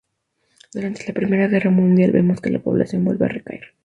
[0.73, 3.75] Durante la Primera Guerra Mundial vemos que la población vuelve a recaer.